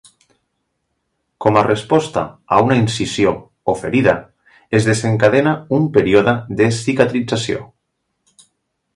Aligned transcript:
Com 1.45 1.57
a 1.59 1.63
resposta 1.65 2.23
a 2.55 2.61
una 2.67 2.77
incisió 2.79 3.33
o 3.73 3.75
ferida, 3.81 4.15
es 4.79 4.87
desencadena 4.91 5.53
un 5.79 5.85
període 5.99 6.33
de 6.63 6.71
cicatrització. 6.79 7.61